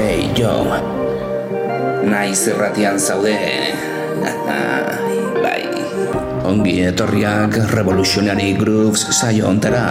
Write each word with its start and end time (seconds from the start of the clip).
Hey, 0.00 0.32
jo 0.32 0.64
Naiz 2.08 2.48
erratian 2.48 2.96
zaude. 2.96 3.36
Bai. 5.44 5.60
Ongi 6.48 6.80
etorriak 6.88 7.58
Revolutionary 7.76 8.56
Grooves 8.56 9.04
saio 9.12 9.52
ontara. 9.52 9.84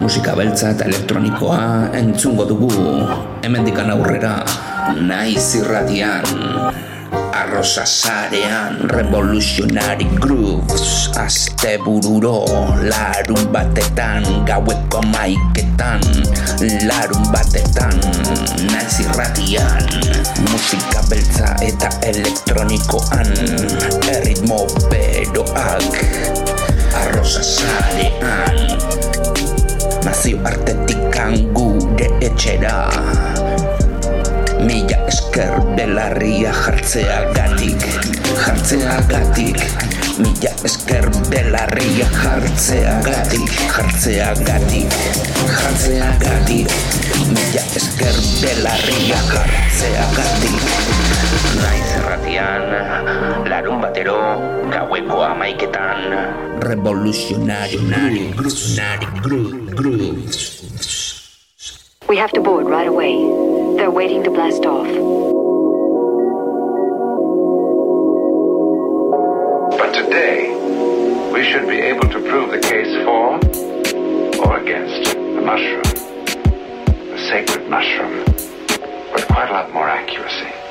Musika 0.00 0.32
beltza 0.40 0.72
eta 0.72 0.88
elektronikoa 0.88 1.92
entzungo 2.00 2.48
dugu. 2.48 2.72
Hemendikan 3.44 3.92
aurrera. 3.92 4.38
Naiz 5.04 5.52
irratian 5.60 6.24
Arrosa 7.12 7.86
zarean 7.86 8.88
Revolutionary 8.88 10.04
Grooves 10.18 11.10
Azte 11.16 11.78
bururo 11.84 12.44
Larun 12.82 13.52
batetan 13.52 14.24
Gaueko 14.46 15.02
maiketan 15.14 16.00
Larun 16.88 17.24
batetan 17.30 17.94
Naiz 18.72 18.98
irratian 19.04 19.84
Musika 20.50 21.02
beltza 21.10 21.54
eta 21.62 21.90
elektronikoan 22.02 23.30
Erritmo 24.10 24.66
beroak. 24.90 25.94
Arrosa 26.94 27.42
zarean 27.44 28.56
Nazio 30.06 30.38
artetikan 30.46 31.34
gure 31.54 32.10
etxera 32.22 32.86
Mila 34.64 34.96
esker 35.04 35.52
belarria 35.76 36.52
jartzea 36.52 37.18
gatik 37.36 37.82
Jartzea 38.40 38.96
gatik 39.10 39.60
Mila 40.16 40.52
esker 40.64 41.04
belarria 41.28 42.08
jartzea 42.14 42.94
gatik 43.04 43.52
Jartzea 43.68 44.32
gatik 44.48 44.96
Jartzea 45.44 46.08
gatik 46.24 46.72
Mila 47.28 47.64
esker 47.76 48.16
belarria 48.40 49.20
jartzea 49.28 50.06
gatik 50.16 50.64
Naiz 51.60 51.90
erratian 52.00 52.64
Larun 53.52 53.84
batero 53.84 54.20
Gaueko 54.72 55.20
amaiketan 55.34 56.16
Revolutionary 56.64 57.76
Revolutionary 57.92 59.08
Grooves 59.20 60.56
We 62.08 62.16
have 62.18 62.30
to 62.32 62.40
board 62.40 62.66
right 62.66 62.86
away. 62.86 63.45
They're 63.76 63.90
waiting 63.90 64.24
to 64.24 64.30
blast 64.30 64.64
off. 64.64 64.86
But 69.78 69.92
today, 69.92 70.48
we 71.30 71.44
should 71.44 71.68
be 71.68 71.76
able 71.80 72.08
to 72.08 72.20
prove 72.20 72.52
the 72.52 72.58
case 72.58 72.94
for 73.04 73.34
or 74.42 74.58
against 74.60 75.14
the 75.14 75.42
mushroom, 75.42 75.82
the 77.10 77.18
sacred 77.28 77.68
mushroom, 77.68 78.24
with 79.12 79.26
quite 79.28 79.50
a 79.50 79.52
lot 79.52 79.70
more 79.74 79.88
accuracy. 79.90 80.65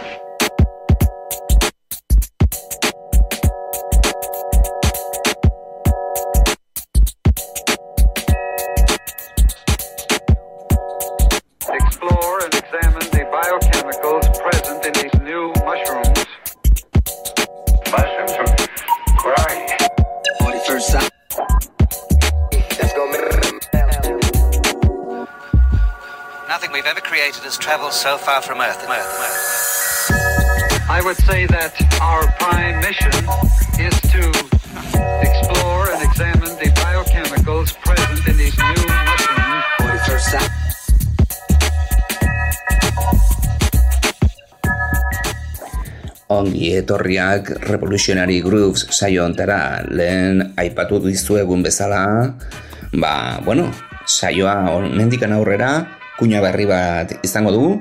Has 27.55 27.63
traveled 27.63 27.93
so 27.93 28.17
far 28.17 28.41
from 28.41 28.59
Earth. 28.59 28.83
Earth, 28.83 29.15
Earth. 29.23 30.11
I 30.89 30.99
would 31.03 31.15
say 31.23 31.47
that 31.47 31.71
our 32.01 32.27
prime 32.35 32.83
mission 32.83 33.15
is 33.79 33.95
to 34.11 34.23
explore 35.23 35.87
and 35.95 36.03
examine 36.03 36.51
the 36.59 36.69
biochemicals 36.83 37.71
present 37.79 38.19
in 38.27 38.35
these 38.35 38.57
new 38.59 38.81
mushrooms. 39.07 40.35
Ongi 46.27 46.75
etorriak 46.75 47.69
Revolutionary 47.69 48.41
Grooves 48.41 48.89
saio 48.89 49.23
ontara 49.23 49.85
lehen 49.87 50.57
aipatu 50.57 50.99
dizuegun 50.99 51.63
bezala 51.63 52.33
ba, 52.97 53.39
bueno, 53.45 53.71
saioa 54.05 54.65
mendikan 54.89 55.31
aurrera 55.31 55.94
kuña 56.19 56.41
berri 56.41 56.65
bat 56.69 57.11
izango 57.23 57.51
dugu 57.51 57.71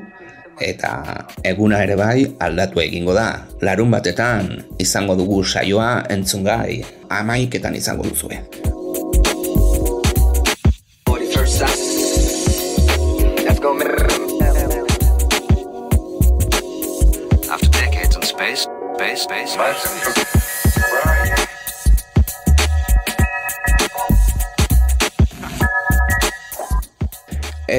eta 0.61 1.25
eguna 1.43 1.83
ere 1.83 1.97
bai 1.99 2.27
aldatu 2.39 2.81
egingo 2.83 3.15
da. 3.15 3.47
Larun 3.62 3.91
batetan 3.91 4.53
izango 4.78 5.17
dugu 5.19 5.43
saioa 5.45 6.05
entzungai 6.15 6.83
amaiketan 7.11 7.75
izango 7.75 8.06
duzue 8.06 8.39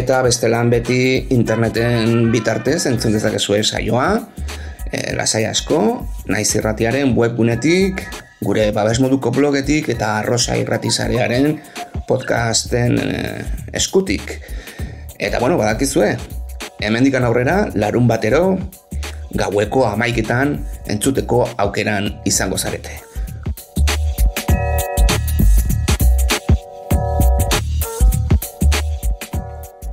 Eta 0.05 0.19
bestelan 0.21 0.67
beti 0.69 1.25
interneten 1.33 2.27
bitartez 2.29 2.83
entzun 2.85 3.15
dezakezue 3.15 3.63
saioa, 3.65 4.19
e, 4.85 4.99
lasai 5.17 5.47
asko, 5.49 5.79
naiz 6.29 6.51
irratiaren 6.53 7.15
webgunetik, 7.17 8.03
gure 8.45 8.67
babes 8.75 8.99
moduko 9.01 9.31
blogetik 9.33 9.89
eta 9.95 10.11
arrosa 10.19 10.59
irratizarearen 10.61 11.57
podcasten 12.05 12.99
e, 13.01 13.15
eskutik. 13.81 14.35
Eta 15.17 15.41
bueno, 15.41 15.57
badakizue, 15.57 16.11
hemendikan 16.85 17.25
aurrera, 17.25 17.63
larun 17.73 18.05
batero, 18.05 18.59
gaueko 19.33 19.87
amaiketan 19.89 20.59
entzuteko 20.85 21.47
aukeran 21.65 22.13
izango 22.29 22.61
zarete. 22.61 23.04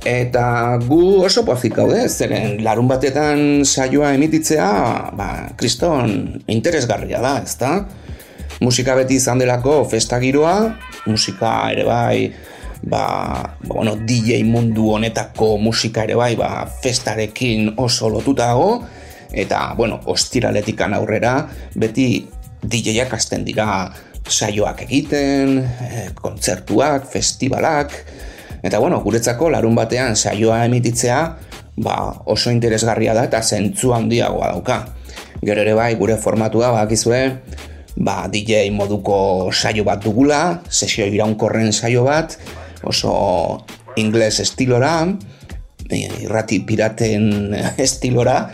Eta 0.03 0.75
gu 0.83 1.23
oso 1.23 1.45
pozik 1.47 1.77
gaude, 1.77 2.01
zeren 2.11 2.57
larun 2.63 2.89
batetan 2.91 3.63
saioa 3.63 4.11
emititzea, 4.17 4.65
ba, 5.15 5.27
kriston 5.55 6.41
interesgarria 6.51 7.21
da, 7.23 7.37
ezta? 7.39 7.77
Musika 8.59 8.97
beti 8.99 9.15
izan 9.15 9.39
delako 9.39 9.77
festa 9.87 10.19
giroa, 10.19 10.57
musika 11.07 11.53
ere 11.71 11.85
bai, 11.87 12.17
ba, 12.83 13.05
ba, 13.07 13.55
bueno, 13.63 13.95
DJ 13.95 14.43
mundu 14.43 14.89
honetako 14.97 15.55
musika 15.63 16.03
ere 16.03 16.19
bai, 16.19 16.35
ba, 16.35 16.65
festarekin 16.83 17.71
oso 17.79 18.11
lotuta 18.11 18.49
dago, 18.51 18.83
eta, 19.31 19.69
bueno, 19.79 20.01
ostiraletikan 20.11 20.99
aurrera, 20.99 21.37
beti 21.79 22.25
DJ-ak 22.59 23.15
hasten 23.15 23.47
dira 23.47 23.87
saioak 24.27 24.83
egiten, 24.83 25.57
eh, 25.63 26.05
kontzertuak, 26.19 27.07
festivalak, 27.11 27.95
Eta 28.63 28.79
bueno, 28.79 29.01
guretzako 29.03 29.49
larun 29.51 29.75
batean 29.75 30.15
saioa 30.15 30.63
emititzea 30.65 31.19
ba, 31.75 31.95
oso 32.25 32.51
interesgarria 32.51 33.13
da 33.13 33.25
eta 33.27 33.41
zentzu 33.43 33.93
handiagoa 33.93 34.53
dauka. 34.53 34.79
Gero 35.43 35.61
ere 35.61 35.73
bai, 35.75 35.93
gure 35.99 36.15
formatua 36.17 36.71
bakizue, 36.71 37.21
ba, 37.95 38.27
DJ 38.31 38.69
moduko 38.71 39.51
saio 39.51 39.83
bat 39.83 40.03
dugula, 40.03 40.61
sesio 40.69 41.05
iraunkorren 41.05 41.73
saio 41.73 42.05
bat, 42.07 42.37
oso 42.83 43.65
ingles 43.99 44.39
estilora, 44.39 44.95
irrati 45.93 46.61
piraten 46.65 47.53
estilora, 47.77 48.47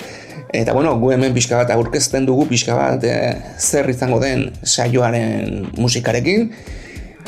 eta 0.50 0.74
bueno, 0.74 0.96
gu 0.98 1.14
hemen 1.14 1.36
pixka 1.36 1.62
bat 1.62 1.72
aurkezten 1.76 2.26
dugu 2.26 2.48
pixka 2.50 2.74
bat 2.74 3.06
e, 3.06 3.16
zer 3.62 3.90
izango 3.94 4.18
den 4.24 4.50
saioaren 4.66 5.70
musikarekin, 5.78 6.50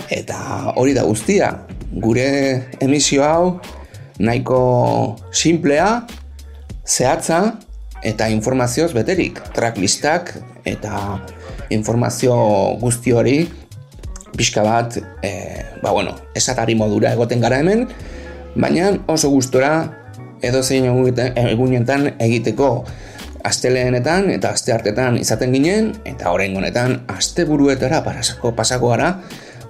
eta 0.09 0.74
hori 0.75 0.94
da 0.98 1.03
guztia, 1.03 1.51
gure 1.92 2.27
emisio 2.80 3.24
hau 3.24 3.59
nahiko 4.19 5.18
simplea, 5.31 6.06
zehatza 6.88 7.59
eta 8.03 8.30
informazioz 8.30 8.92
beterik. 8.94 9.42
Tracklistak 9.56 10.36
eta 10.65 11.19
informazio 11.69 12.36
guzti 12.81 13.13
hori 13.15 13.38
pixka 14.36 14.63
bat, 14.63 14.98
e, 15.24 15.31
ba 15.83 15.92
bueno, 15.92 16.15
esatari 16.36 16.75
modura 16.75 17.12
egoten 17.13 17.42
gara 17.42 17.59
hemen, 17.59 17.88
baina 18.56 18.94
oso 19.12 19.30
gustora 19.30 19.74
edo 20.42 20.63
zein 20.63 20.88
egunetan 20.88 22.13
egiteko 22.18 22.71
asteleenetan 23.44 24.30
eta 24.31 24.51
aste 24.56 24.74
hartetan 24.74 25.18
izaten 25.19 25.54
ginen, 25.54 25.92
eta 26.06 26.31
orain 26.31 26.56
honetan 26.57 27.01
aste 27.12 27.45
buruetara 27.50 28.04
pasako, 28.06 28.54
pasako 28.56 28.94
gara, 28.94 29.15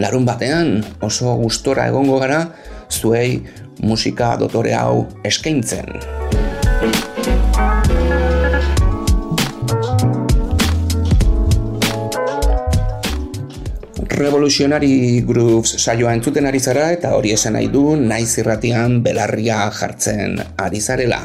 larun 0.01 0.25
batean 0.25 0.81
oso 1.05 1.35
gustora 1.37 1.87
egongo 1.87 2.17
gara 2.19 2.41
zuei 2.89 3.43
musika 3.81 4.35
dotore 4.37 4.73
hau 4.73 5.07
eskaintzen. 5.23 5.87
Revolutionary 14.21 15.23
Grooves 15.25 15.79
saioa 15.81 16.13
entzuten 16.13 16.45
ari 16.45 16.59
zara 16.59 16.91
eta 16.93 17.15
hori 17.17 17.31
esan 17.33 17.55
nahi 17.57 17.71
du 17.73 17.95
naiz 17.97 18.37
irratian 18.37 18.99
belarria 19.05 19.63
jartzen 19.73 20.37
ari 20.61 20.81
zarela. 20.81 21.21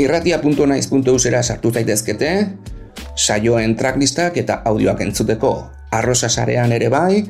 Irratia.naiz.eusera 0.00 1.42
sartu 1.42 1.70
zaitezkete, 1.72 2.30
saioen 3.14 3.76
tracklistak 3.76 4.38
eta 4.40 4.62
audioak 4.64 5.04
entzuteko. 5.04 5.52
Arrosa 5.92 6.30
sarean 6.32 6.72
ere 6.72 6.88
bai, 6.88 7.20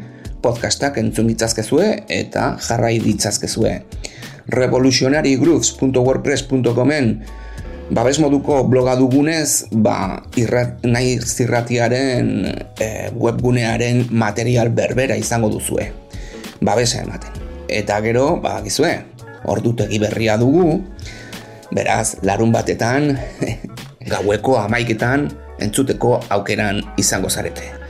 podcastak 0.42 0.98
entzun 0.98 1.30
ditzazkezue 1.30 2.02
eta 2.10 2.58
jarrai 2.60 2.98
ditzazkezue. 3.00 3.82
revolutionarygrooves.wordpress.comen 4.52 7.22
babes 7.92 8.18
moduko 8.18 8.64
bloga 8.64 8.96
dugunez, 8.96 9.68
ba, 9.70 10.24
irrat, 10.40 10.80
nahi 10.82 11.18
zirratiaren 11.20 12.30
e, 12.80 12.88
webgunearen 13.12 14.06
material 14.10 14.72
berbera 14.72 15.16
izango 15.20 15.50
duzue. 15.52 15.90
Babesa 16.64 17.02
ematen. 17.02 17.36
Eta 17.68 18.00
gero, 18.04 18.40
ba, 18.40 18.56
gizue, 18.64 18.94
ordutegi 19.44 20.00
berria 20.00 20.38
dugu, 20.40 20.80
beraz, 21.72 22.16
larun 22.22 22.52
batetan, 22.54 23.18
gaueko 24.12 24.56
amaiketan, 24.62 25.28
entzuteko 25.60 26.20
aukeran 26.32 26.80
izango 26.96 27.30
zarete. 27.30 27.81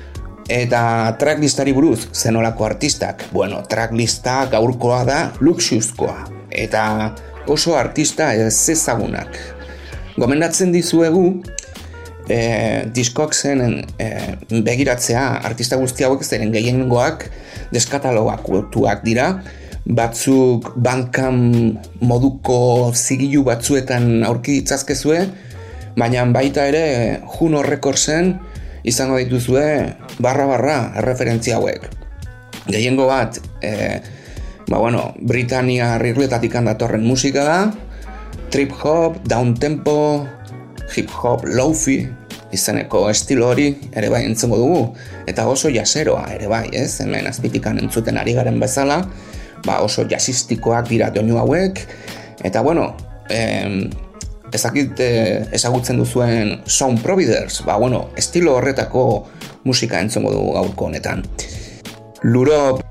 Eta 0.53 1.15
tracklistari 1.17 1.73
buruz, 1.73 2.11
zenolako 2.13 2.67
artistak, 2.67 3.25
bueno, 3.33 3.63
tracklista 3.69 4.43
gaurkoa 4.53 4.99
da 5.09 5.19
luxuzkoa. 5.41 6.27
Eta 6.53 6.83
oso 7.49 7.73
artista 7.79 8.35
ez 8.37 8.53
ezagunak, 8.75 9.39
gomendatzen 10.21 10.75
dizuegu 10.75 11.25
e, 12.29 12.85
diskok 12.93 13.33
zen 13.33 13.81
e, 13.97 14.11
begiratzea 14.53 15.25
artista 15.49 15.81
guzti 15.81 16.05
hauek 16.05 16.25
zeren 16.27 16.53
gehiengoak 16.53 17.31
deskatalogakutuak 17.73 19.07
dira. 19.09 19.33
Batzuk 19.83 20.75
bankam 20.77 21.41
moduko 22.05 22.93
zigilu 22.93 23.43
batzuetan 23.49 24.21
aurki 24.29 24.61
ditzazkezue 24.61 25.25
baina 25.97 26.23
baita 26.33 26.69
ere 26.71 26.85
Juno 27.39 27.65
zen 27.97 28.37
izango 28.85 29.19
dituzue 29.21 29.95
barra 30.19 30.47
barra 30.47 30.77
referentzia 31.05 31.57
hauek. 31.57 31.89
Gehiengo 32.67 33.07
bat 33.07 33.39
e, 33.63 34.01
ba 34.69 34.79
bueno, 34.79 35.13
Britania 35.21 35.99
rirletatik 35.99 36.55
handatorren 36.55 37.05
musika 37.05 37.45
da 37.45 37.59
trip 38.53 38.73
hop, 38.85 39.17
down 39.25 39.55
tempo, 39.57 40.27
hip 40.95 41.09
hop, 41.09 41.45
lofi, 41.49 42.05
izeneko 42.53 43.07
estilo 43.11 43.49
hori 43.49 43.71
ere 43.97 44.11
bai 44.13 44.27
entzengo 44.29 44.59
dugu. 44.61 44.83
Eta 45.27 45.47
oso 45.49 45.73
jaseroa 45.73 46.27
ere 46.35 46.51
bai, 46.53 46.67
ez? 46.77 47.01
Hemen 47.01 47.27
azpitikan 47.31 47.81
entzuten 47.81 48.21
ari 48.21 48.37
garen 48.37 48.61
bezala, 48.61 49.01
ba 49.65 49.81
oso 49.81 50.05
jasistikoak 50.09 50.91
dira 50.93 51.09
doinu 51.15 51.41
hauek. 51.41 51.81
Eta 52.45 52.61
bueno, 52.61 52.93
em, 53.33 53.89
ezakit 54.53 55.01
eh, 55.01 55.45
ezagutzen 55.53 55.99
duzuen 56.01 56.61
Sound 56.67 57.03
Providers, 57.03 57.63
ba 57.67 57.77
bueno, 57.77 58.11
estilo 58.17 58.57
horretako 58.57 59.27
musika 59.65 60.01
entzengo 60.01 60.33
dugu 60.33 60.53
gaurko 60.59 60.91
honetan. 60.91 61.25
Lurop 62.23 62.83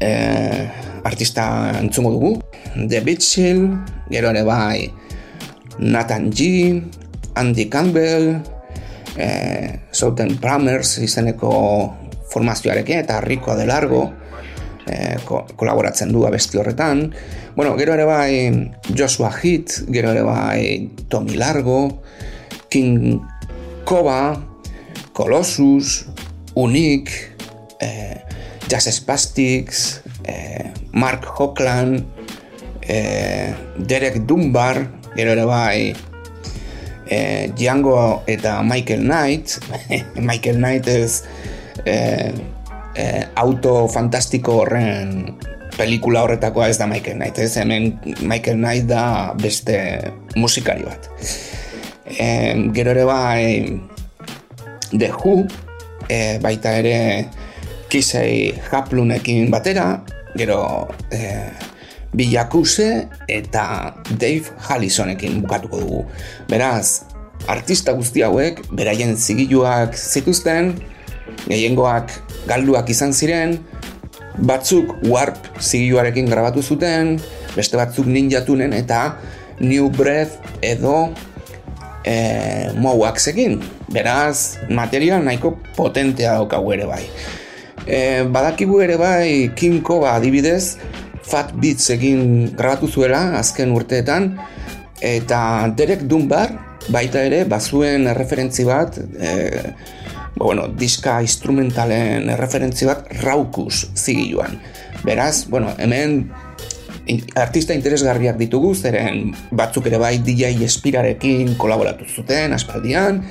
eh, 0.00 0.70
artista 1.04 1.46
entzungo 1.80 2.10
dugu, 2.16 2.32
The 2.74 3.00
Bitchill, 3.00 3.68
gero 4.10 4.30
ere 4.34 4.42
bai 4.42 4.90
Nathan 5.78 6.30
G, 6.32 6.82
Andy 7.34 7.68
Campbell, 7.68 8.42
e, 9.16 9.80
Southern 9.90 10.36
Plumbers 10.38 10.98
izeneko 10.98 11.52
formazioarekin 12.30 12.98
eta 12.98 13.20
Rico 13.20 13.54
de 13.56 13.66
Largo 13.66 14.12
e, 14.86 15.16
ko, 15.24 15.44
kolaboratzen 15.56 16.12
du 16.12 16.24
abesti 16.26 16.58
horretan. 16.60 17.06
Bueno, 17.56 17.76
gero 17.78 17.94
ere 17.94 18.04
bai 18.08 18.34
Joshua 18.94 19.30
Hit, 19.32 19.84
gero 19.94 20.10
ere 20.12 20.24
bai 20.26 20.90
Tommy 21.08 21.36
Largo, 21.38 22.02
King 22.68 23.20
Koba, 23.84 24.34
Colossus, 25.12 26.06
Unique, 26.54 27.36
eh, 27.80 28.20
Jazz 28.68 28.90
Spastics, 28.90 30.00
eh, 30.24 30.72
Mark 30.92 31.24
Hockland, 31.38 32.04
e, 32.80 33.54
Derek 33.78 34.24
Dunbar, 34.26 34.88
gero 35.14 35.30
ere 35.32 35.44
bai, 35.44 35.94
e, 37.06 37.50
Django 37.54 38.22
eta 38.26 38.62
Michael 38.62 39.04
Knight, 39.04 39.58
Michael 40.28 40.56
Knight 40.56 40.88
ez 40.88 41.22
e, 41.84 42.32
e, 42.94 43.26
auto 43.34 43.84
fantastiko 43.92 44.60
horren 44.62 45.34
pelikula 45.76 46.22
horretakoa 46.22 46.68
ez 46.70 46.78
da 46.78 46.86
Michael 46.86 47.18
Knight, 47.18 47.38
ez 47.38 47.56
hemen 47.58 47.92
Michael 48.22 48.60
Knight 48.60 48.88
da 48.88 49.34
beste 49.40 49.76
musikari 50.36 50.86
bat. 50.86 51.10
E, 52.06 52.28
gero 52.74 52.94
ere 52.94 53.04
bai, 53.08 53.80
The 54.94 55.10
Who, 55.10 55.44
e, 56.08 56.38
baita 56.42 56.76
ere 56.78 56.96
Kisei 57.90 58.54
Haplunekin 58.70 59.50
batera, 59.50 60.04
gero 60.38 60.88
e, 61.10 61.50
Bilakuse 62.14 63.08
eta 63.26 63.94
Dave 64.14 64.54
Hallisonekin 64.68 65.40
bukatuko 65.42 65.80
dugu. 65.82 66.04
Beraz, 66.50 67.02
artista 67.50 67.92
guzti 67.96 68.22
hauek, 68.22 68.62
beraien 68.70 69.16
zigiluak 69.18 69.98
zituzten, 69.98 70.76
gehiengoak 71.46 72.12
galduak 72.48 72.90
izan 72.90 73.12
ziren, 73.12 73.58
batzuk 74.38 74.96
Warp 75.06 75.38
zigiluarekin 75.60 76.28
grabatu 76.30 76.62
zuten, 76.62 77.18
beste 77.54 77.78
batzuk 77.78 78.06
ninjatunen 78.10 78.74
eta 78.74 79.16
New 79.60 79.88
Breath 79.94 80.40
edo 80.62 81.12
e, 82.04 82.70
Mowaxekin. 82.74 83.60
Beraz, 83.94 84.58
material 84.68 85.22
nahiko 85.24 85.54
potentea 85.76 86.34
daukagu 86.40 86.74
ere 86.74 86.88
bai. 86.90 87.04
E, 87.86 88.24
badakigu 88.26 88.80
ere 88.82 88.98
bai 88.98 89.54
King 89.54 89.82
Koba 89.84 90.16
adibidez, 90.16 90.76
Fat 91.24 91.54
Beats 91.56 91.88
egin 91.94 92.52
grabatu 92.56 92.88
zuela 92.88 93.38
azken 93.38 93.72
urteetan 93.72 94.34
eta 95.04 95.40
Derek 95.76 96.04
Dunbar 96.08 96.52
baita 96.92 97.22
ere 97.24 97.44
bazuen 97.48 98.10
referentzi 98.16 98.66
bat 98.68 98.98
e, 99.00 99.30
bueno, 100.36 100.68
diska 100.68 101.20
instrumentalen 101.22 102.30
referentzi 102.38 102.88
bat 102.88 103.06
Raukus 103.22 103.88
zigiluan. 103.94 104.58
Beraz, 105.04 105.46
bueno, 105.48 105.72
hemen 105.78 106.32
artista 107.36 107.74
interesgarriak 107.76 108.38
ditugu, 108.40 108.74
zeren 108.74 109.34
batzuk 109.52 109.86
ere 109.90 110.00
bai 110.00 110.16
DJ 110.24 110.56
Espirarekin 110.64 111.54
kolaboratu 111.60 112.08
zuten 112.08 112.56
aspaldian 112.56 113.22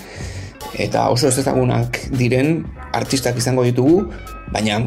eta 0.80 1.08
oso 1.14 1.28
ez 1.28 1.38
ezagunak 1.42 2.00
diren 2.14 2.64
artistak 2.94 3.38
izango 3.38 3.66
ditugu, 3.66 4.08
baina 4.54 4.80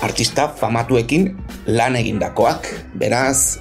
artista 0.00 0.48
famatuekin 0.56 1.30
lan 1.68 1.96
egindakoak. 1.96 2.68
Beraz, 3.00 3.58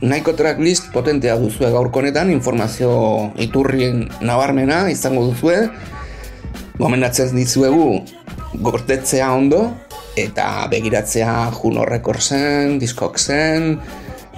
nahiko 0.00 0.34
tracklist 0.38 0.92
potentea 0.92 1.36
duzue 1.40 1.70
gaurko 1.72 2.00
honetan, 2.00 2.32
informazio 2.32 3.32
iturrien 3.40 4.06
nabarmena 4.20 4.86
izango 4.92 5.26
duzue, 5.28 5.66
gomendatzen 6.78 7.34
dizuegu 7.36 7.98
gortetzea 8.62 9.32
ondo, 9.34 9.64
eta 10.18 10.66
begiratzea 10.70 11.50
Juno 11.58 11.84
Recordsen, 11.86 12.78
Discogsen, 12.78 13.74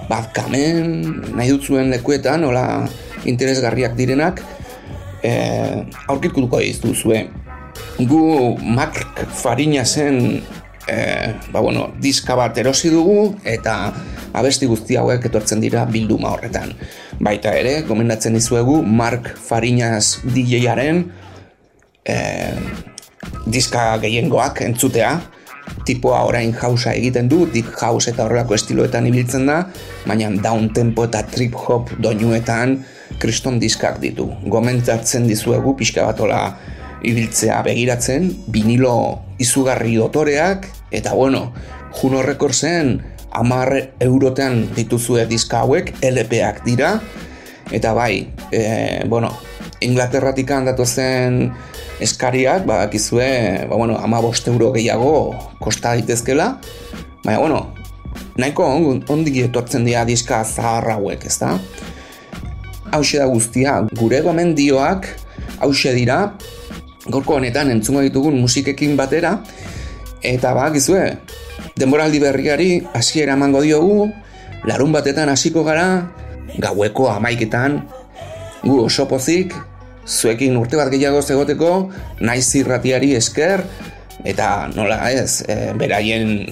Badkamen, 0.09 1.35
nahi 1.37 1.51
dutzuen 1.53 1.91
lekuetan, 1.93 2.43
hola 2.43 2.65
interesgarriak 3.29 3.93
direnak, 3.95 4.41
e, 5.23 5.31
aurkikutuko 6.09 6.59
dizuzue. 6.59 7.27
Gu 8.01 8.23
Mark 8.65 9.21
Farina 9.37 9.85
zen 9.85 10.41
e, 10.89 10.97
ba, 11.53 11.61
bueno, 11.61 11.91
diska 12.01 12.35
bat 12.35 12.57
erosi 12.57 12.89
dugu 12.89 13.35
eta 13.45 13.93
abesti 14.33 14.65
guzti 14.69 14.97
hauek 14.97 15.29
etortzen 15.29 15.61
dira 15.61 15.85
bilduma 15.85 16.33
horretan. 16.33 16.73
Baita 17.21 17.53
ere, 17.53 17.81
gomendatzen 17.85 18.33
dizuegu 18.33 18.81
Mark 18.81 19.35
Fariñas 19.37 20.17
DJ-aren 20.25 21.05
e, 22.05 22.15
diska 23.51 23.97
gehiengoak 24.01 24.61
entzutea, 24.65 25.13
tipoa 25.85 26.23
orain 26.27 26.53
jausa 26.57 26.93
egiten 26.97 27.29
du, 27.29 27.45
deep 27.53 27.69
house 27.79 28.11
eta 28.11 28.25
horrelako 28.25 28.55
estiloetan 28.57 29.07
ibiltzen 29.09 29.47
da, 29.49 29.61
baina 30.07 30.31
down 30.43 30.71
tempo 30.73 31.05
eta 31.07 31.23
trip 31.31 31.55
hop 31.55 31.93
doinuetan 32.01 32.79
kriston 33.21 33.59
diskak 33.61 33.99
ditu. 34.01 34.27
Gomentatzen 34.49 35.27
dizuegu 35.29 35.75
pixka 35.77 36.05
batola 36.07 36.41
ibiltzea 37.05 37.61
begiratzen, 37.65 38.29
vinilo 38.53 38.95
izugarri 39.41 39.95
dotoreak, 39.97 40.67
eta 40.91 41.15
bueno, 41.17 41.51
Juno 41.97 42.21
Recordsen 42.23 42.99
amarre 43.31 43.91
eurotean 43.99 44.67
dituzue 44.75 45.25
diska 45.27 45.63
hauek, 45.65 45.95
LPak 46.03 46.63
dira, 46.67 46.95
Eta 47.71 47.93
bai, 47.93 48.27
e, 48.51 49.03
bueno, 49.07 49.31
Inglaterratik 49.79 50.51
handatu 50.51 50.85
zen 50.85 51.51
eskariak, 52.01 52.65
ba, 52.65 52.81
akizue, 52.87 53.67
ba, 53.69 53.75
bueno, 53.75 53.97
ama 53.97 54.19
euro 54.47 54.71
gehiago 54.73 55.35
kosta 55.59 55.89
daitezkela, 55.89 56.59
baina, 57.23 57.39
bueno, 57.39 57.73
nahiko 58.37 58.65
on, 58.65 59.03
ondik 59.07 59.37
etortzen 59.45 59.85
dira 59.85 60.05
diska 60.05 60.43
zaharra 60.43 60.97
hauek, 60.97 61.25
ez 61.25 61.37
da? 61.39 61.57
Hauxe 62.91 63.19
da 63.19 63.25
guztia, 63.25 63.81
gure 63.95 64.21
gomendioak 64.21 65.07
hause 65.61 65.93
dira, 65.95 66.33
gorko 67.07 67.37
honetan 67.37 67.71
entzungo 67.71 68.01
ditugun 68.01 68.39
musikekin 68.41 68.97
batera, 68.97 69.37
eta 70.21 70.53
ba, 70.57 70.69
gizue, 70.73 71.17
denboraldi 71.77 72.19
berriari 72.19 72.69
hasiera 72.93 73.37
emango 73.37 73.61
diogu, 73.61 74.09
larun 74.65 74.91
batetan 74.91 75.29
hasiko 75.29 75.63
gara, 75.63 76.11
gaueko 76.59 77.09
amaiketan, 77.13 77.81
gu 78.63 78.83
oso 78.85 79.07
pozik, 79.09 79.55
zuekin 80.07 80.57
urte 80.57 80.79
bat 80.79 80.91
gehiago 80.91 81.21
zegoteko, 81.21 81.89
naiz 82.19 82.47
irratiari 82.55 83.13
esker, 83.15 83.63
eta 84.27 84.69
nola 84.75 84.99
ez, 85.11 85.41
e, 85.47 85.73
beraien 85.77 86.45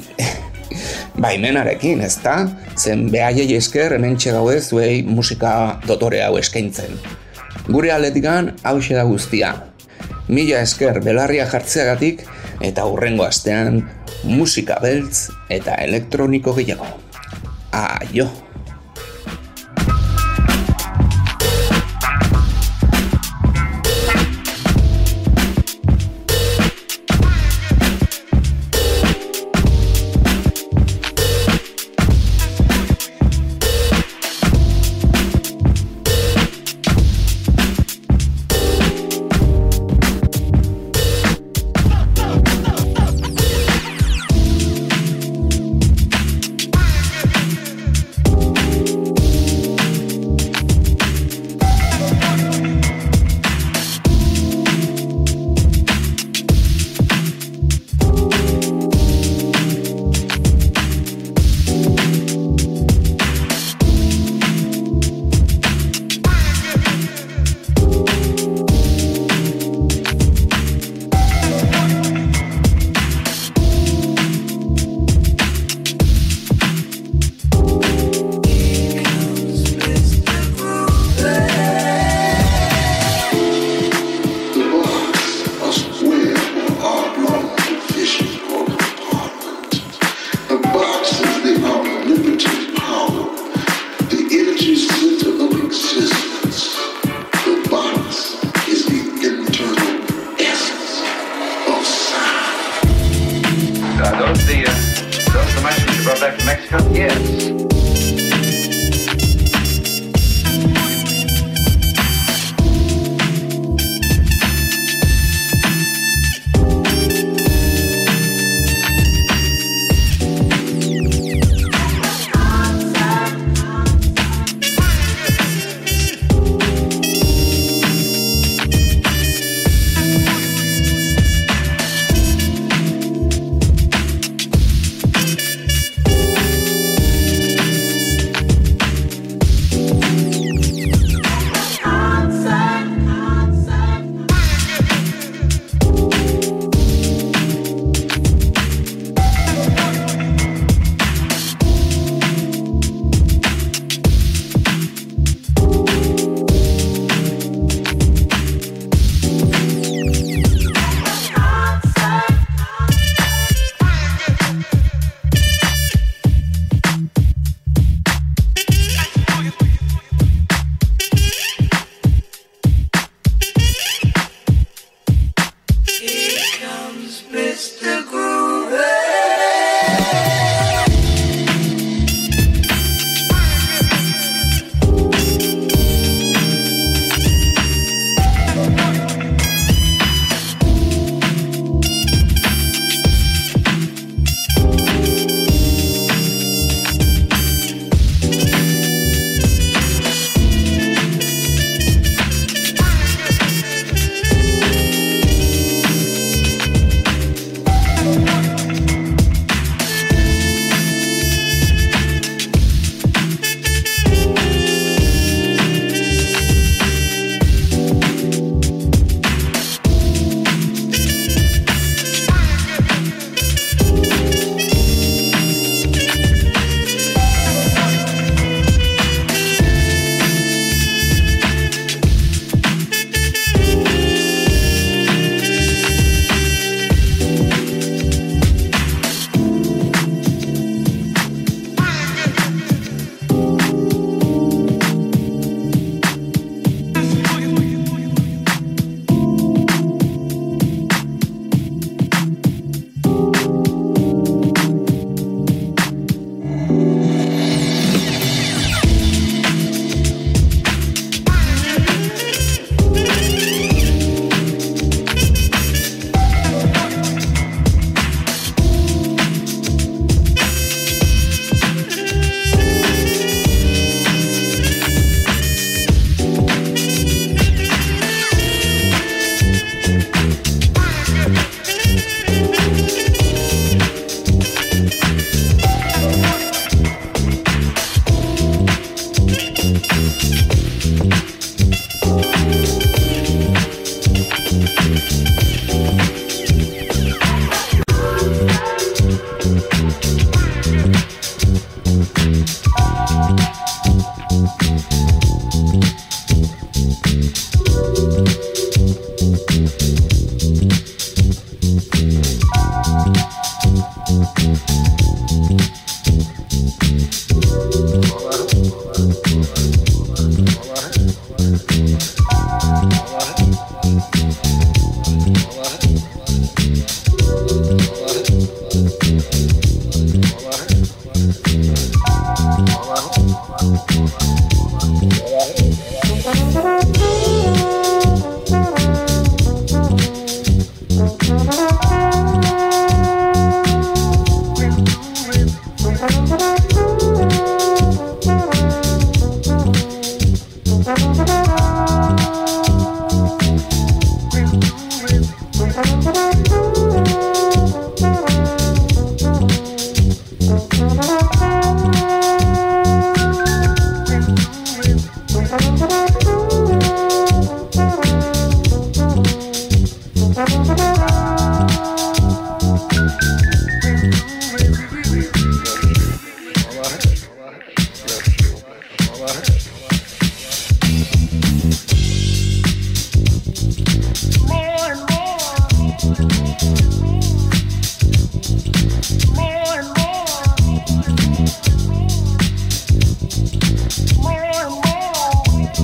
baimenarekin, 1.24 2.01
ez 2.06 2.15
da? 2.24 2.44
Zen 2.77 3.08
behaiei 3.13 3.56
esker 3.58 3.96
hemen 3.98 4.18
txegaude 4.18 4.60
zuei 4.62 5.01
musika 5.03 5.79
dotore 5.88 6.24
hau 6.25 6.38
eskaintzen. 6.39 7.00
Gure 7.70 7.91
aletikan 7.94 8.53
hau 8.63 8.79
da 8.79 9.03
guztia. 9.03 9.53
Mila 10.29 10.62
esker 10.62 11.01
belarria 11.01 11.46
jartzeagatik 11.50 12.25
eta 12.62 12.86
hurrengo 12.86 13.25
astean 13.25 13.82
musika 14.24 14.77
beltz 14.82 15.29
eta 15.50 15.75
elektroniko 15.86 16.53
gehiago. 16.53 16.88
Aio! 17.72 18.49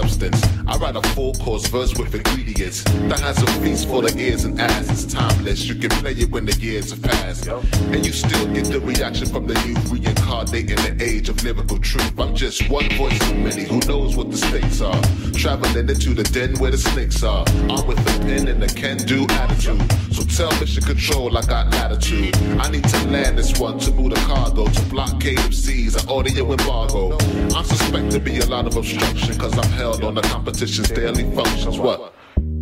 Substance. 0.00 0.59
I 0.70 0.76
write 0.76 0.94
a 0.94 1.02
full 1.08 1.34
course 1.34 1.66
verse 1.66 1.98
with 1.98 2.14
ingredients 2.14 2.84
that 2.84 3.18
has 3.18 3.42
a 3.42 3.46
feast 3.60 3.88
for 3.88 4.02
the 4.02 4.16
ears 4.16 4.44
and 4.44 4.60
eyes. 4.62 4.88
It's 4.88 5.12
timeless. 5.12 5.66
You 5.66 5.74
can 5.74 5.90
play 5.90 6.12
it 6.12 6.30
when 6.30 6.46
the 6.46 6.56
years 6.60 6.92
have 6.92 7.02
passed. 7.02 7.48
And 7.48 8.06
you 8.06 8.12
still 8.12 8.46
get 8.54 8.66
the 8.66 8.78
reaction 8.78 9.26
from 9.26 9.48
the 9.48 9.54
youth 9.66 9.90
reincarnating 9.90 10.76
the 10.76 10.96
age 11.04 11.28
of 11.28 11.42
lyrical 11.42 11.80
truth. 11.80 12.16
I'm 12.20 12.36
just 12.36 12.70
one 12.70 12.88
voice 12.90 13.18
too 13.18 13.34
many 13.34 13.64
who 13.64 13.80
knows 13.80 14.14
what 14.14 14.30
the 14.30 14.36
stakes 14.36 14.80
are. 14.80 15.02
Traveling 15.32 15.88
into 15.88 16.14
the 16.14 16.22
den 16.22 16.54
where 16.60 16.70
the 16.70 16.78
snakes 16.78 17.24
are. 17.24 17.44
I'm 17.68 17.84
with 17.88 17.98
a 17.98 18.20
pen 18.20 18.46
and 18.46 18.62
a 18.62 18.68
can 18.68 18.98
do 18.98 19.26
attitude. 19.28 19.82
So 20.12 20.22
tell 20.22 20.60
Mission 20.60 20.84
Control 20.84 21.36
I 21.36 21.42
got 21.42 21.72
latitude. 21.72 22.36
I 22.60 22.70
need 22.70 22.84
to 22.84 23.06
land 23.08 23.36
this 23.36 23.58
one 23.58 23.80
to 23.80 23.90
move 23.90 24.10
the 24.10 24.20
cargo, 24.20 24.68
to 24.68 24.82
blockade 24.82 25.38
MCs, 25.38 26.00
an 26.00 26.08
audio 26.08 26.48
embargo. 26.48 27.18
I 27.56 27.62
suspect 27.64 28.12
to 28.12 28.20
be 28.20 28.38
a 28.38 28.46
lot 28.46 28.68
of 28.68 28.76
obstruction, 28.76 29.36
cause 29.36 29.58
I'm 29.58 29.72
held 29.72 30.04
on 30.04 30.14
the 30.14 30.22
competition's 30.60 30.90
daily 30.90 31.34
functions. 31.34 31.78
What? 31.78 32.14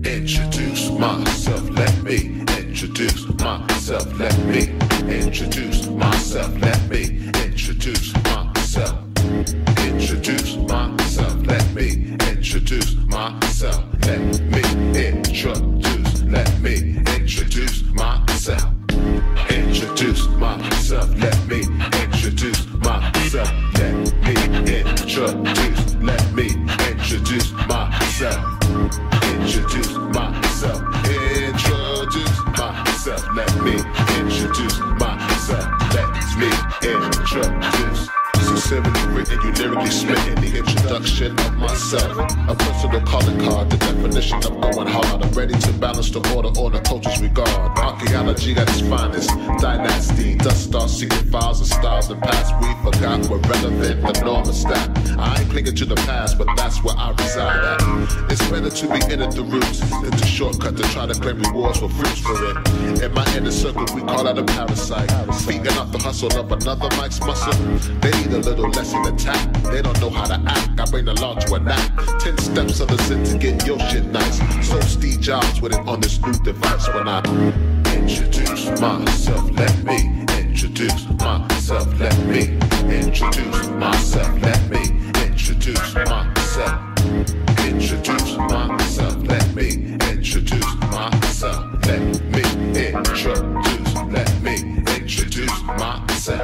Introduce 0.04 0.88
myself, 0.90 1.68
let 1.70 2.02
me 2.04 2.42
introduce 2.56 3.26
myself, 3.40 4.20
let 4.20 4.38
me 4.44 4.68
introduce 5.08 5.88
myself, 5.88 6.61
let 6.61 6.88
me 6.88 7.28
introduce 7.42 8.14
myself. 8.22 9.00
Introduce 9.78 10.56
myself, 10.58 11.46
let 11.46 11.74
me 11.74 12.16
introduce 12.30 12.94
myself, 13.06 13.84
let 14.06 14.20
me 14.20 14.47
introduction 40.98 41.38
of 41.46 41.56
myself. 41.56 42.18
A 42.48 42.54
personal 42.54 43.00
calling 43.02 43.38
card, 43.38 43.70
the 43.70 43.76
definition 43.76 44.38
of 44.38 44.61
going 44.61 44.88
hard. 44.88 45.22
I'm 45.22 45.32
ready 45.32 45.54
to 45.54 45.72
balance 45.74 46.11
the 46.11 46.20
order 46.34 46.48
on 46.48 46.72
the 46.72 46.80
culture's 46.80 47.20
regard. 47.20 47.48
Archaeology 47.78 48.52
at 48.56 48.68
its 48.68 48.80
finest, 48.80 49.30
dynasty, 49.61 50.34
dust 50.34 50.64
star 50.64 50.88
secret 50.88 51.26
files 51.30 51.61
and 51.61 51.68
styles 51.68 52.11
and 52.11 52.20
past 52.20 52.54
we 52.61 52.90
forgot 52.90 53.28
were 53.28 53.38
relevant, 53.38 54.02
the 54.02 54.24
norm 54.24 54.48
is 54.48 54.64
that. 54.64 54.88
I 55.18 55.40
ain't 55.40 55.50
clinging 55.50 55.76
to 55.76 55.84
the 55.84 55.96
past, 55.96 56.38
but 56.38 56.48
that's 56.56 56.82
where 56.82 56.96
I 56.96 57.11
reside 57.11 57.64
at. 57.64 58.32
It's 58.32 58.48
better 58.48 58.70
to 58.70 58.87
be 58.87 59.12
in 59.12 59.22
at 59.22 59.32
the 59.32 59.42
roots 59.42 59.80
than 59.80 60.11
to 60.11 60.26
shortcut 60.26 60.76
to 60.76 60.82
try 60.94 61.06
to 61.06 61.14
claim 61.14 61.40
rewards 61.42 61.78
for 61.78 61.88
fruits 61.88 62.20
for 62.20 62.34
it. 62.50 63.02
In 63.02 63.12
my 63.12 63.26
inner 63.37 63.52
circle, 63.52 63.87
we 63.94 64.02
call 64.02 64.24
that 64.24 64.38
a 64.38 64.44
parasite. 64.44 65.11
Feeding 65.42 65.76
off 65.78 65.92
the 65.92 65.98
hustle 65.98 66.37
of 66.37 66.50
another 66.50 66.88
Mike's 66.96 67.20
muscle. 67.20 67.52
They 68.00 68.11
need 68.18 68.32
a 68.32 68.38
little 68.38 68.68
lesson 68.70 69.06
in 69.06 69.16
tap. 69.16 69.38
They 69.70 69.82
don't 69.82 69.98
know 70.00 70.11
how 70.11 70.26
to 70.26 70.40
act. 70.46 70.80
I 70.80 70.88
law 70.92 71.35
to 71.35 71.55
a 71.55 71.59
nap. 71.59 72.20
Ten 72.20 72.37
steps 72.38 72.81
of 72.81 72.88
the 72.88 72.98
sin 72.98 73.24
to 73.24 73.38
get 73.38 73.66
your 73.66 73.79
shit 73.90 74.07
nice. 74.07 74.38
So 74.66 74.81
Steve 74.81 75.20
Jobs 75.20 75.61
with 75.61 75.72
it 75.72 75.87
on 75.87 76.01
this 76.01 76.20
new 76.22 76.33
device 76.44 76.88
when 76.94 77.09
I 77.09 77.18
introduce 77.94 78.81
myself. 78.81 79.51
Let 79.53 79.85
me 79.85 80.24
introduce 80.38 81.09
myself. 81.20 82.01
Let 82.01 82.18
me 82.27 82.59
introduce 82.88 83.68
myself. 83.68 84.42
Let 84.42 84.70
me 84.70 84.83
introduce 85.27 85.94
myself. 85.94 86.81
Introduce 87.66 88.37
myself. 88.37 89.16
Let 89.29 89.55
me 89.55 89.96
introduce 90.11 90.74
myself. 90.90 91.87
Let 91.87 92.01
me 92.33 92.42
introduce. 92.87 93.94
Let 94.11 94.42
me 94.42 94.83
introduce 94.96 95.62
myself. 95.62 96.42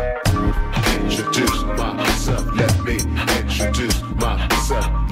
Introduce 0.95 1.63
myself. 1.63 2.57
Let 2.57 2.85
me 2.85 2.95
introduce 2.95 3.23
myself. 3.23 3.25
Let 3.27 3.35
me 3.39 3.44
introduce 3.61 4.03
myself. 4.17 5.04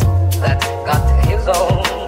that's 0.00 0.66
got 0.86 1.26
his 1.26 1.46
own. 1.48 2.01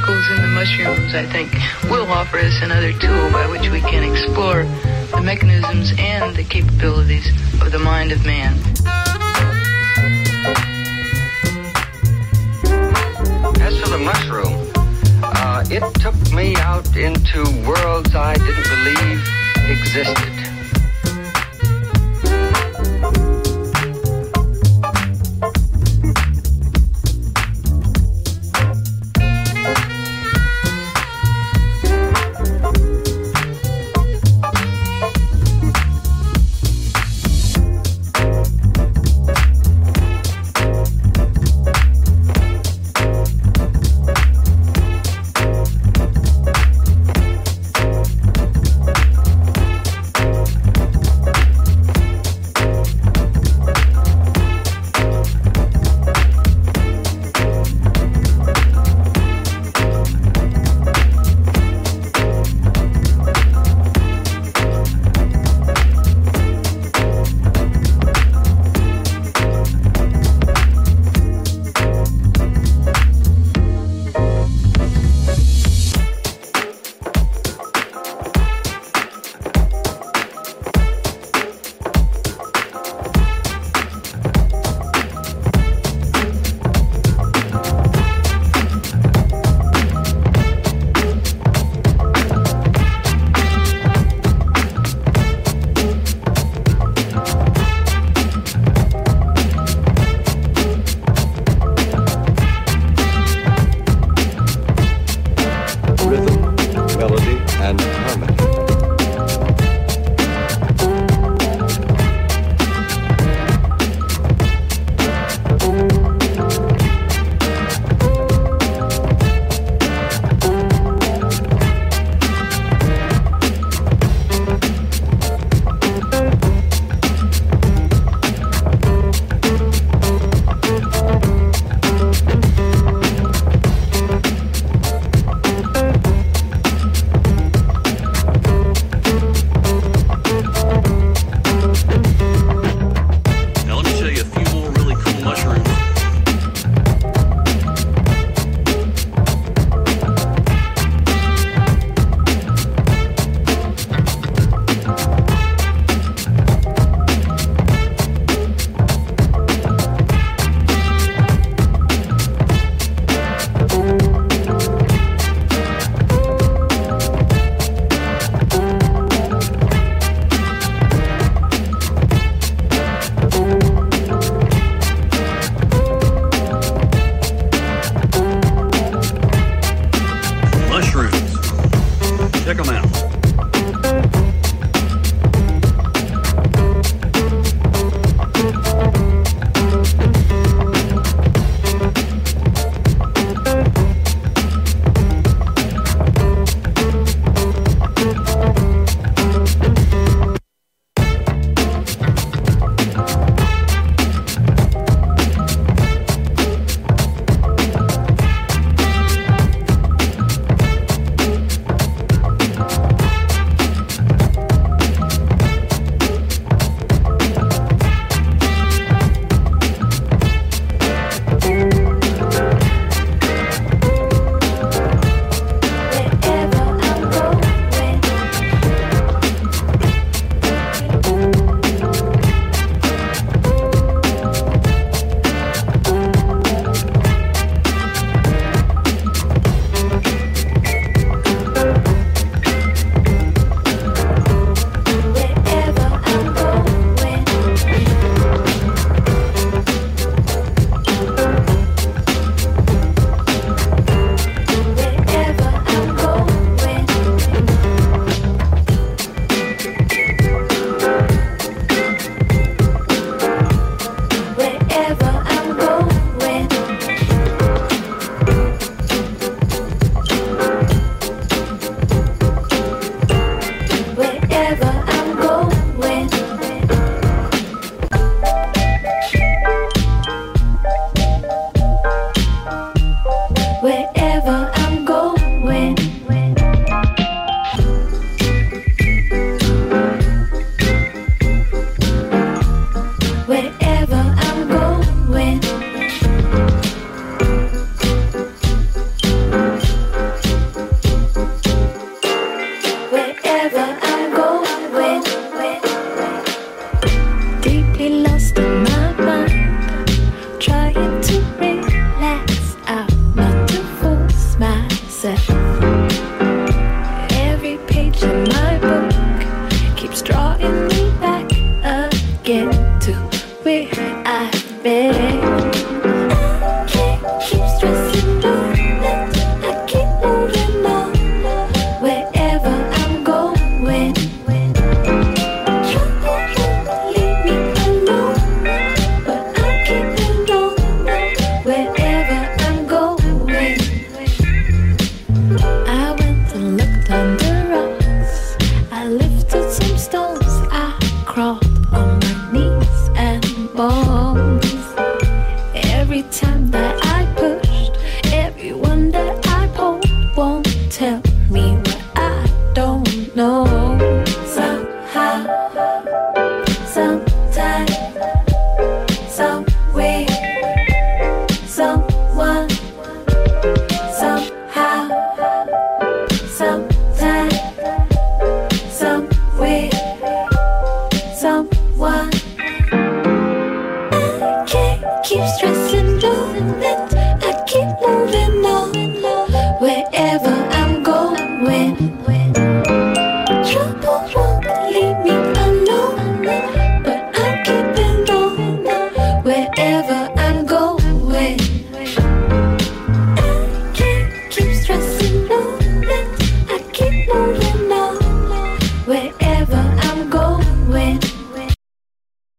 chemicals 0.00 0.30
in 0.30 0.42
the 0.42 0.48
mushrooms, 0.48 1.14
I 1.14 1.26
think, 1.26 1.52
will 1.90 2.06
offer 2.06 2.38
us 2.38 2.62
another 2.62 2.92
tool 2.92 3.30
by 3.32 3.46
which 3.50 3.68
we 3.70 3.80
can 3.80 4.02
explore 4.02 4.64
the 5.14 5.20
mechanisms 5.22 5.92
and 5.98 6.34
the 6.34 6.44
capabilities 6.44 7.28
of 7.60 7.72
the 7.72 7.78
mind 7.78 8.12
of 8.12 8.24
man. 8.24 8.54
As 13.60 13.78
for 13.80 13.88
the 13.90 14.00
mushroom, 14.02 14.70
uh, 15.22 15.64
it 15.70 15.82
took 16.00 16.16
me 16.32 16.56
out 16.56 16.86
into 16.96 17.42
worlds 17.66 18.14
I 18.14 18.34
didn't 18.34 18.68
believe 18.68 19.20
existed. 19.68 20.49